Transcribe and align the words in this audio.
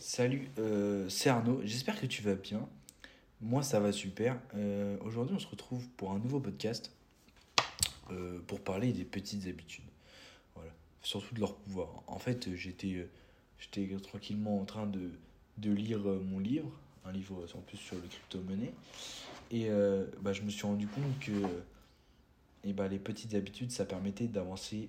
Salut, 0.00 0.48
euh, 0.58 1.10
c'est 1.10 1.28
Arnaud. 1.28 1.60
J'espère 1.62 2.00
que 2.00 2.06
tu 2.06 2.22
vas 2.22 2.34
bien. 2.34 2.66
Moi, 3.42 3.62
ça 3.62 3.80
va 3.80 3.92
super. 3.92 4.40
Euh, 4.54 4.96
Aujourd'hui, 5.02 5.36
on 5.36 5.38
se 5.38 5.46
retrouve 5.46 5.86
pour 5.98 6.12
un 6.12 6.18
nouveau 6.18 6.40
podcast 6.40 6.90
euh, 8.10 8.40
pour 8.46 8.60
parler 8.60 8.94
des 8.94 9.04
petites 9.04 9.46
habitudes. 9.46 9.84
Voilà. 10.54 10.70
Surtout 11.02 11.34
de 11.34 11.40
leur 11.40 11.54
pouvoir. 11.54 12.02
En 12.06 12.18
fait, 12.18 12.48
j'étais 12.54 13.06
tranquillement 14.02 14.58
en 14.58 14.64
train 14.64 14.86
de, 14.86 15.10
lire 15.70 15.98
mon 15.98 16.38
livre, 16.38 16.72
un 17.04 17.12
livre 17.12 17.44
en 17.54 17.60
plus 17.60 17.76
sur 17.76 17.96
le 17.96 18.08
crypto-monnaie. 18.08 18.72
Et 19.50 19.68
bah, 20.22 20.32
je 20.32 20.40
me 20.40 20.48
suis 20.48 20.62
rendu 20.62 20.86
compte 20.86 21.18
que 21.20 21.46
eh 22.64 22.72
bah, 22.72 22.88
les 22.88 22.98
petites 22.98 23.34
habitudes, 23.34 23.70
ça 23.70 23.84
permettait 23.84 24.28
d'avancer 24.28 24.88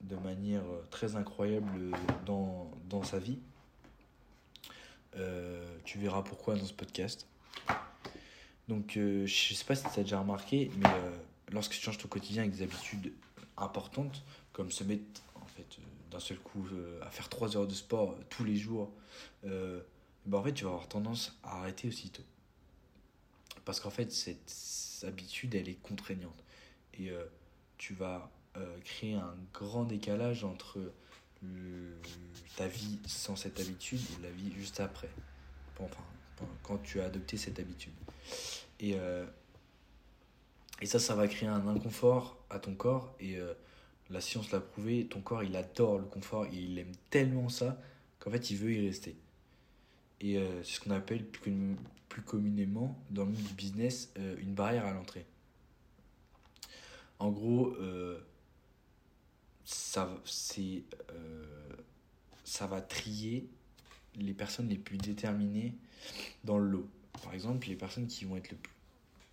de 0.00 0.16
manière 0.16 0.62
très 0.90 1.16
incroyable 1.16 1.90
dans, 2.26 2.70
dans 2.88 3.02
sa 3.02 3.18
vie. 3.18 3.38
Euh, 5.16 5.64
tu 5.84 5.98
verras 5.98 6.22
pourquoi 6.22 6.54
dans 6.56 6.64
ce 6.64 6.72
podcast. 6.72 7.26
Donc, 8.68 8.96
euh, 8.96 9.26
je 9.26 9.54
sais 9.54 9.64
pas 9.64 9.74
si 9.74 9.82
tu 9.82 10.00
as 10.00 10.02
déjà 10.04 10.20
remarqué, 10.20 10.70
mais 10.76 10.86
euh, 10.86 11.16
lorsque 11.50 11.72
tu 11.72 11.80
changes 11.80 11.98
ton 11.98 12.08
quotidien 12.08 12.42
avec 12.42 12.54
des 12.54 12.62
habitudes 12.62 13.12
importantes, 13.56 14.22
comme 14.52 14.70
se 14.70 14.84
mettre 14.84 15.02
en 15.34 15.46
fait, 15.46 15.66
euh, 15.78 15.82
d'un 16.10 16.20
seul 16.20 16.38
coup 16.38 16.64
euh, 16.72 17.00
à 17.02 17.10
faire 17.10 17.28
3 17.28 17.56
heures 17.56 17.66
de 17.66 17.74
sport 17.74 18.12
euh, 18.12 18.24
tous 18.28 18.44
les 18.44 18.56
jours, 18.56 18.92
euh, 19.44 19.80
ben, 20.26 20.38
en 20.38 20.42
fait, 20.44 20.52
tu 20.52 20.64
vas 20.64 20.70
avoir 20.70 20.88
tendance 20.88 21.36
à 21.42 21.58
arrêter 21.58 21.88
aussitôt. 21.88 22.22
Parce 23.64 23.80
qu'en 23.80 23.90
fait, 23.90 24.12
cette 24.12 25.04
habitude, 25.04 25.54
elle 25.54 25.68
est 25.68 25.80
contraignante. 25.82 26.44
Et 26.94 27.10
euh, 27.10 27.24
tu 27.78 27.94
vas 27.94 28.16
euh, 28.16 28.39
créer 28.84 29.14
un 29.14 29.34
grand 29.54 29.84
décalage 29.84 30.44
entre 30.44 30.78
le- 31.42 31.96
ta 32.56 32.66
vie 32.66 32.98
sans 33.06 33.36
cette 33.36 33.60
habitude 33.60 34.00
et 34.18 34.22
la 34.22 34.30
vie 34.30 34.52
juste 34.52 34.80
après. 34.80 35.08
Enfin, 35.78 36.02
quand 36.62 36.78
tu 36.78 37.00
as 37.00 37.06
adopté 37.06 37.36
cette 37.36 37.58
habitude. 37.58 37.94
Et, 38.80 38.94
euh, 38.96 39.24
et 40.82 40.86
ça, 40.86 40.98
ça 40.98 41.14
va 41.14 41.28
créer 41.28 41.48
un 41.48 41.66
inconfort 41.68 42.36
à 42.50 42.58
ton 42.58 42.74
corps. 42.74 43.14
Et 43.20 43.36
euh, 43.36 43.54
la 44.10 44.20
science 44.20 44.50
l'a 44.50 44.60
prouvé, 44.60 45.06
ton 45.06 45.20
corps, 45.20 45.42
il 45.42 45.56
adore 45.56 45.98
le 45.98 46.04
confort 46.04 46.46
il 46.46 46.78
aime 46.78 46.92
tellement 47.10 47.48
ça 47.48 47.80
qu'en 48.18 48.30
fait, 48.30 48.50
il 48.50 48.56
veut 48.56 48.72
y 48.72 48.86
rester. 48.86 49.16
Et 50.20 50.36
euh, 50.36 50.62
c'est 50.62 50.74
ce 50.74 50.80
qu'on 50.80 50.90
appelle 50.90 51.24
plus, 51.24 51.76
plus 52.08 52.22
communément 52.22 52.98
dans 53.10 53.24
le 53.24 53.30
monde 53.32 53.42
du 53.42 53.54
business 53.54 54.12
euh, 54.18 54.36
une 54.40 54.54
barrière 54.54 54.84
à 54.84 54.92
l'entrée. 54.92 55.24
En 57.18 57.30
gros, 57.30 57.74
euh, 57.80 58.18
ça, 59.70 60.08
euh, 60.58 61.44
ça 62.44 62.66
va 62.66 62.80
trier 62.80 63.48
les 64.16 64.34
personnes 64.34 64.68
les 64.68 64.78
plus 64.78 64.98
déterminées 64.98 65.74
dans 66.44 66.58
le 66.58 66.68
lot. 66.68 66.88
Par 67.22 67.34
exemple, 67.34 67.68
les 67.68 67.76
personnes 67.76 68.06
qui 68.06 68.24
vont 68.24 68.36
être 68.36 68.50
le 68.50 68.56
plus 68.56 68.72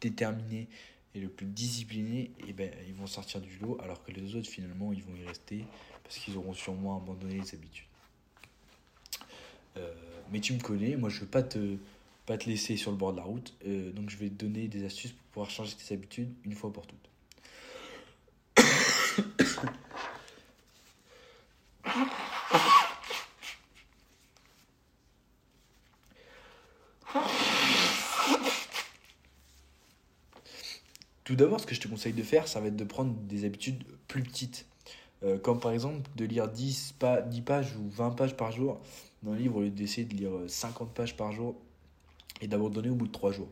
déterminées 0.01 0.67
et 1.15 1.19
le 1.19 1.29
plus 1.29 1.47
disciplinées, 1.47 2.31
et 2.47 2.53
ben, 2.53 2.71
ils 2.87 2.93
vont 2.93 3.07
sortir 3.07 3.41
du 3.41 3.57
lot, 3.57 3.77
alors 3.81 4.03
que 4.03 4.11
les 4.11 4.35
autres, 4.35 4.49
finalement, 4.49 4.93
ils 4.93 5.01
vont 5.01 5.15
y 5.15 5.25
rester 5.25 5.65
parce 6.03 6.17
qu'ils 6.17 6.37
auront 6.37 6.53
sûrement 6.53 6.97
abandonné 6.97 7.39
les 7.39 7.55
habitudes. 7.55 7.87
Euh, 9.77 9.93
mais 10.31 10.39
tu 10.39 10.53
me 10.53 10.59
connais, 10.59 10.95
moi 10.95 11.09
je 11.09 11.21
veux 11.21 11.27
pas 11.27 11.43
te, 11.43 11.77
pas 12.25 12.37
te 12.37 12.49
laisser 12.49 12.77
sur 12.77 12.91
le 12.91 12.97
bord 12.97 13.11
de 13.11 13.17
la 13.17 13.23
route, 13.23 13.55
euh, 13.65 13.91
donc 13.91 14.09
je 14.09 14.17
vais 14.17 14.29
te 14.29 14.35
donner 14.35 14.67
des 14.67 14.85
astuces 14.85 15.11
pour 15.11 15.23
pouvoir 15.25 15.49
changer 15.49 15.75
tes 15.75 15.93
habitudes 15.93 16.33
une 16.45 16.53
fois 16.53 16.71
pour 16.71 16.85
toutes. 16.85 17.09
Tout 31.27 31.35
d'abord, 31.35 31.59
ce 31.59 31.65
que 31.65 31.75
je 31.75 31.81
te 31.81 31.89
conseille 31.89 32.13
de 32.13 32.23
faire, 32.23 32.47
ça 32.47 32.61
va 32.61 32.67
être 32.67 32.77
de 32.77 32.85
prendre 32.85 33.13
des 33.13 33.43
habitudes 33.43 33.83
plus 34.07 34.23
petites. 34.23 34.65
Euh, 35.23 35.37
comme 35.37 35.59
par 35.59 35.73
exemple 35.73 36.09
de 36.15 36.23
lire 36.23 36.47
10, 36.47 36.93
pa 36.99 37.21
10 37.21 37.41
pages 37.41 37.75
ou 37.75 37.89
20 37.89 38.11
pages 38.11 38.37
par 38.37 38.53
jour 38.53 38.79
dans 39.23 39.33
un 39.33 39.35
livre 39.35 39.57
au 39.57 39.61
lieu 39.63 39.69
d'essayer 39.69 40.07
de 40.07 40.15
lire 40.15 40.33
euh, 40.33 40.47
50 40.47 40.93
pages 40.93 41.17
par 41.17 41.33
jour 41.33 41.55
et 42.39 42.47
d'abandonner 42.47 42.89
au 42.89 42.95
bout 42.95 43.07
de 43.07 43.11
3 43.11 43.33
jours. 43.33 43.49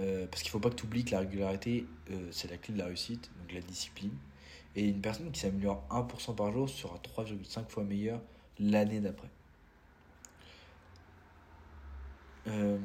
Euh, 0.00 0.26
parce 0.30 0.42
qu'il 0.42 0.48
ne 0.48 0.52
faut 0.52 0.60
pas 0.60 0.70
que 0.70 0.76
tu 0.76 0.86
oublies 0.86 1.04
que 1.04 1.10
la 1.10 1.18
régularité, 1.18 1.84
euh, 2.10 2.28
c'est 2.30 2.50
la 2.50 2.56
clé 2.56 2.72
de 2.72 2.78
la 2.78 2.86
réussite, 2.86 3.30
donc 3.38 3.52
la 3.52 3.60
discipline. 3.60 4.16
Et 4.74 4.86
une 4.86 5.02
personne 5.02 5.30
qui 5.30 5.40
s'améliore 5.40 5.84
1% 5.90 6.34
par 6.36 6.52
jour 6.52 6.70
sera 6.70 6.96
3,5 6.96 7.68
fois 7.68 7.84
meilleure 7.84 8.22
l'année 8.58 9.00
d'après. 9.00 9.28
Euh, 12.46 12.78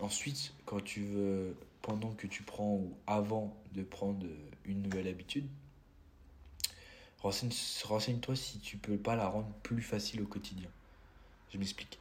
ensuite, 0.00 0.52
quand 0.66 0.82
tu 0.82 1.04
veux, 1.04 1.54
pendant 1.84 2.14
que 2.14 2.26
tu 2.26 2.42
prends 2.42 2.76
ou 2.76 2.96
avant 3.06 3.54
de 3.74 3.82
prendre 3.82 4.26
une 4.64 4.80
nouvelle 4.80 5.06
habitude, 5.06 5.46
renseigne- 7.20 7.52
renseigne-toi 7.84 8.34
si 8.36 8.58
tu 8.58 8.78
peux 8.78 8.96
pas 8.96 9.16
la 9.16 9.28
rendre 9.28 9.52
plus 9.62 9.82
facile 9.82 10.22
au 10.22 10.26
quotidien. 10.26 10.70
Je 11.52 11.58
m'explique. 11.58 11.98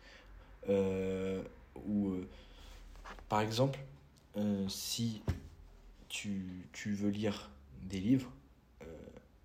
Euh, 0.69 1.43
ou, 1.85 2.11
euh, 2.11 2.29
par 3.27 3.41
exemple, 3.41 3.77
euh, 4.37 4.69
si 4.69 5.21
tu, 6.07 6.45
tu 6.71 6.93
veux 6.93 7.09
lire 7.09 7.51
des 7.81 7.99
livres, 7.99 8.31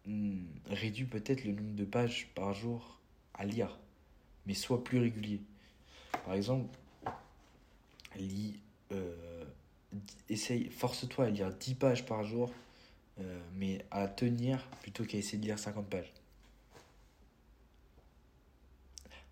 hmm, 0.07 0.39
réduis 0.69 1.07
peut-être 1.07 1.43
le 1.43 1.51
nombre 1.51 1.75
de 1.75 1.85
pages 1.85 2.29
par 2.37 2.55
jour 2.55 3.01
à 3.35 3.45
lire, 3.45 3.77
mais 4.47 4.55
sois 4.55 4.85
plus 4.85 5.01
régulier. 5.01 5.41
Par 6.25 6.35
exemple, 6.35 6.79
lis, 8.15 8.61
essaye, 10.29 10.71
force-toi 10.71 11.27
à 11.27 11.31
lire 11.31 11.53
10 11.53 11.75
pages 11.75 12.07
par 12.07 12.25
jour, 12.25 12.53
euh, 13.21 13.41
mais 13.55 13.85
à 13.91 14.09
tenir 14.09 14.67
plutôt 14.83 15.05
qu'à 15.05 15.19
essayer 15.19 15.39
de 15.39 15.45
lire 15.45 15.59
50 15.59 15.89
pages. 15.89 16.13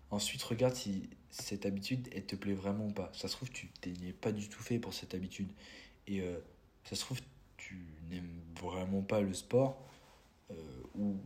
Ensuite, 0.09 0.41
regarde 0.43 0.75
si 0.75 1.09
cette 1.29 1.65
habitude, 1.65 2.09
elle 2.13 2.25
te 2.25 2.35
plaît 2.35 2.53
vraiment 2.53 2.87
ou 2.87 2.91
pas. 2.91 3.11
Ça 3.13 3.27
se 3.27 3.35
trouve, 3.35 3.49
tu 3.51 3.69
n'es 3.85 4.13
pas 4.13 4.31
du 4.31 4.47
tout 4.47 4.61
fait 4.61 4.79
pour 4.79 4.93
cette 4.93 5.13
habitude. 5.13 5.49
Et 6.07 6.21
euh, 6.21 6.39
ça 6.85 6.95
se 6.95 7.01
trouve, 7.01 7.19
tu 7.57 7.85
n'aimes 8.09 8.41
vraiment 8.61 9.01
pas 9.01 9.21
le 9.21 9.33
sport 9.33 9.85
euh, 10.51 10.55
ou 10.95 11.17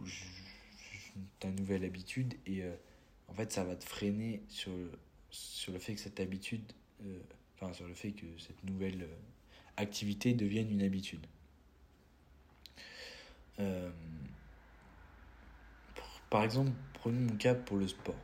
ta 1.40 1.50
nouvelle 1.52 1.86
habitude. 1.86 2.34
Et 2.46 2.64
euh, 2.64 2.74
en 3.28 3.34
fait, 3.34 3.52
ça 3.52 3.64
va 3.64 3.76
te 3.76 3.86
freiner 3.86 4.42
sur, 4.50 4.72
sur 5.30 5.72
le 5.74 5.80
fait 5.80 5.94
que 5.94 6.02
cette 6.02 6.20
habitude, 6.20 6.64
sur 7.74 7.88
le 7.88 7.94
fait 7.94 8.12
que 8.12 8.26
cette 8.38 8.64
nouvelle 8.64 9.04
euh, 9.04 9.16
activité 9.78 10.34
devienne 10.34 10.72
une 10.72 10.82
habitude. 10.82 11.26
Euh, 13.60 13.92
par 16.30 16.44
exemple, 16.44 16.72
prenons 16.94 17.20
mon 17.20 17.38
cas 17.38 17.56
pour 17.56 17.78
le 17.78 17.88
sport. 17.88 18.16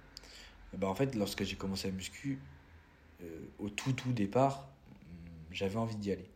Eh 0.74 0.78
ben, 0.78 0.88
en 0.88 0.96
fait, 0.96 1.16
lorsque 1.16 1.44
j'ai 1.44 1.56
commencé 1.56 1.88
à 1.88 1.92
muscu, 1.92 2.40
euh, 3.22 3.40
au 3.60 3.70
tout 3.70 3.94
tout 3.94 4.12
départ, 4.12 4.68
hum, 5.02 5.30
j'avais 5.52 5.78
envie 5.78 5.96
d'y 5.98 6.12
aller. 6.12 6.30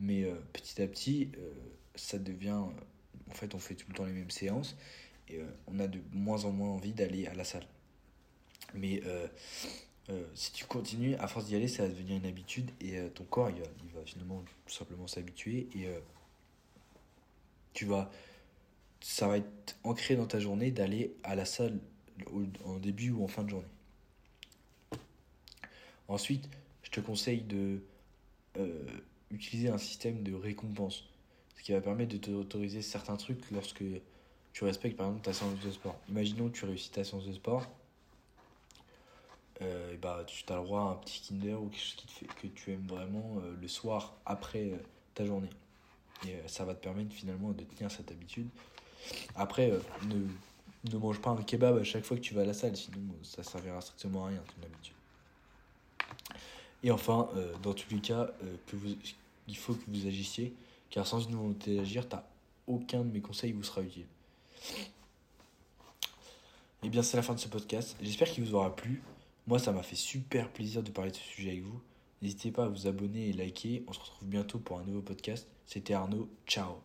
Mais 0.00 0.24
euh, 0.24 0.34
petit 0.52 0.80
à 0.80 0.86
petit, 0.86 1.30
euh, 1.36 1.52
ça 1.94 2.18
devient... 2.18 2.62
euh, 2.64 3.30
en 3.30 3.34
fait, 3.34 3.54
on 3.54 3.58
fait 3.58 3.74
tout 3.74 3.86
le 3.88 3.94
temps 3.94 4.06
les 4.06 4.12
mêmes 4.12 4.30
séances 4.30 4.76
et 5.28 5.38
euh, 5.38 5.46
on 5.66 5.78
a 5.80 5.86
de 5.86 6.00
moins 6.12 6.44
en 6.44 6.52
moins 6.52 6.70
envie 6.70 6.92
d'aller 6.92 7.26
à 7.26 7.34
la 7.34 7.44
salle. 7.44 7.66
Mais 8.74 9.02
euh, 10.10 10.24
si 10.34 10.52
tu 10.52 10.64
continues, 10.64 11.14
à 11.16 11.28
force 11.28 11.46
d'y 11.46 11.56
aller, 11.56 11.68
ça 11.68 11.82
va 11.82 11.88
devenir 11.90 12.16
une 12.16 12.26
habitude 12.26 12.70
et 12.80 12.98
euh, 12.98 13.08
ton 13.10 13.24
corps, 13.24 13.50
il 13.50 13.60
va, 13.92 14.04
finalement 14.04 14.42
tout 14.66 14.74
simplement 14.74 15.06
s'habituer 15.06 15.68
et 15.74 15.86
euh, 15.86 15.98
tu 17.72 17.84
vas... 17.84 18.10
Ça 19.00 19.28
va 19.28 19.38
être 19.38 19.78
ancré 19.84 20.16
dans 20.16 20.26
ta 20.26 20.40
journée 20.40 20.72
d'aller 20.72 21.14
à 21.22 21.36
la 21.36 21.44
salle 21.44 21.78
en 22.64 22.78
début 22.78 23.12
ou 23.12 23.22
en 23.22 23.28
fin 23.28 23.44
de 23.44 23.50
journée. 23.50 23.68
Ensuite, 26.08 26.48
je 26.82 26.90
te 26.90 27.00
conseille 27.00 27.42
de 27.42 27.80
utiliser 29.30 29.68
un 29.68 29.78
système 29.78 30.24
de 30.24 30.34
récompense, 30.34 31.04
ce 31.56 31.62
qui 31.62 31.70
va 31.70 31.80
permettre 31.80 32.12
de 32.12 32.18
t'autoriser 32.18 32.82
certains 32.82 33.16
trucs 33.16 33.48
lorsque 33.52 33.84
tu 34.52 34.64
respectes 34.64 34.96
par 34.96 35.06
exemple 35.06 35.24
ta 35.24 35.32
séance 35.32 35.60
de 35.60 35.70
sport. 35.70 35.96
Imaginons 36.08 36.48
que 36.48 36.58
tu 36.58 36.64
réussis 36.64 36.90
ta 36.90 37.04
séance 37.04 37.24
de 37.24 37.32
sport, 37.32 37.70
bah, 40.00 40.24
tu 40.26 40.44
as 40.48 40.56
le 40.56 40.62
droit 40.62 40.80
à 40.80 40.84
un 40.84 40.94
petit 40.94 41.20
Kinder 41.20 41.54
ou 41.54 41.68
quelque 41.68 41.80
chose 41.80 41.94
qui 41.94 42.06
te 42.06 42.12
fait, 42.12 42.26
que 42.26 42.46
tu 42.48 42.72
aimes 42.72 42.86
vraiment 42.86 43.38
euh, 43.38 43.54
le 43.60 43.68
soir 43.68 44.14
après 44.26 44.70
euh, 44.70 44.76
ta 45.14 45.24
journée. 45.24 45.50
Et 46.26 46.32
euh, 46.32 46.48
ça 46.48 46.64
va 46.64 46.74
te 46.74 46.82
permettre 46.82 47.12
finalement 47.12 47.50
de 47.50 47.62
tenir 47.64 47.90
cette 47.90 48.10
habitude. 48.10 48.48
Après, 49.36 49.72
ne, 50.06 50.98
mange 50.98 51.20
pas 51.20 51.30
un 51.30 51.42
kebab 51.42 51.78
à 51.78 51.84
chaque 51.84 52.04
fois 52.04 52.16
que 52.16 52.22
tu 52.22 52.34
vas 52.34 52.42
à 52.42 52.44
la 52.44 52.54
salle, 52.54 52.76
sinon 52.76 53.00
ça 53.22 53.42
servira 53.42 53.80
strictement 53.80 54.26
à 54.26 54.28
rien, 54.28 54.42
ton 54.56 54.66
habitude. 54.66 54.94
Et 56.82 56.90
enfin, 56.90 57.28
dans 57.62 57.72
tous 57.72 57.90
les 57.90 58.00
cas, 58.00 58.30
il 59.46 59.56
faut 59.56 59.74
que 59.74 59.84
vous 59.88 60.06
agissiez, 60.06 60.52
car 60.90 61.06
sans 61.06 61.20
une 61.20 61.36
volonté 61.36 61.76
d'agir, 61.76 62.04
aucun 62.66 63.00
de 63.00 63.12
mes 63.12 63.20
conseils 63.20 63.52
vous 63.52 63.62
sera 63.62 63.82
utile. 63.82 64.06
Et 66.82 66.88
bien, 66.88 67.02
c'est 67.02 67.16
la 67.16 67.22
fin 67.22 67.34
de 67.34 67.40
ce 67.40 67.48
podcast. 67.48 67.96
J'espère 68.00 68.30
qu'il 68.30 68.44
vous 68.44 68.54
aura 68.54 68.74
plu. 68.74 69.02
Moi, 69.48 69.58
ça 69.58 69.72
m'a 69.72 69.82
fait 69.82 69.96
super 69.96 70.52
plaisir 70.52 70.82
de 70.82 70.90
parler 70.90 71.10
de 71.10 71.16
ce 71.16 71.22
sujet 71.22 71.52
avec 71.52 71.62
vous. 71.62 71.80
N'hésitez 72.20 72.52
pas 72.52 72.64
à 72.64 72.68
vous 72.68 72.86
abonner 72.86 73.30
et 73.30 73.32
liker. 73.32 73.82
On 73.88 73.94
se 73.94 73.98
retrouve 73.98 74.28
bientôt 74.28 74.58
pour 74.58 74.78
un 74.78 74.84
nouveau 74.84 75.00
podcast. 75.00 75.48
C'était 75.64 75.94
Arnaud. 75.94 76.28
Ciao. 76.46 76.82